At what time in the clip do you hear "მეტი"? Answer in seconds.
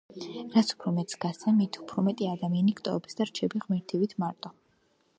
2.09-2.31